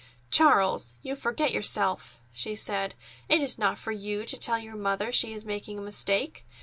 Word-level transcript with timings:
"Charles, 0.31 0.93
you 1.03 1.15
forget 1.15 1.51
yourself!" 1.53 2.19
she 2.33 2.55
said. 2.55 2.95
"It 3.29 3.43
is 3.43 3.59
not 3.59 3.77
for 3.77 3.91
you 3.91 4.25
to 4.25 4.35
tell 4.35 4.57
your 4.57 4.75
mother 4.75 5.11
she 5.11 5.31
is 5.31 5.45
making 5.45 5.77
a 5.77 5.81
mistake. 5.83 6.43